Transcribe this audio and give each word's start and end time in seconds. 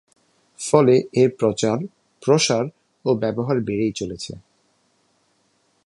ফলে 0.59 0.95
এর 1.13 1.29
প্রচার, 1.39 1.77
প্রসার 2.21 2.65
ও 3.05 3.09
ব্যবহার 3.15 3.57
বেড়েই 3.59 3.91
চলেছে। 3.91 4.33